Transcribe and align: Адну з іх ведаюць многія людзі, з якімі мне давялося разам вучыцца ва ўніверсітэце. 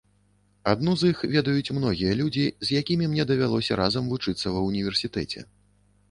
Адну 0.69 0.93
з 0.99 1.09
іх 1.11 1.17
ведаюць 1.33 1.73
многія 1.77 2.15
людзі, 2.21 2.45
з 2.69 2.79
якімі 2.83 3.09
мне 3.11 3.25
давялося 3.31 3.77
разам 3.81 4.09
вучыцца 4.15 4.47
ва 4.55 4.63
ўніверсітэце. 4.69 5.45